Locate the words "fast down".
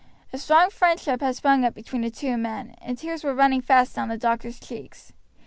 3.61-4.09